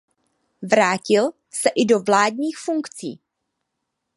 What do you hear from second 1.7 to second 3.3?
i do vládních funkcí.